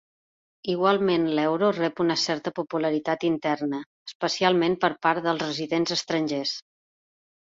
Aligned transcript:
Igualment 0.73 1.25
l'euro 1.39 1.67
rep 1.73 1.99
una 2.03 2.15
certa 2.21 2.53
popularitat 2.59 3.25
interna, 3.29 3.81
especialment 4.11 4.77
per 4.85 4.91
part 5.07 5.27
dels 5.27 5.45
residents 5.49 5.93
estrangers. 5.97 6.55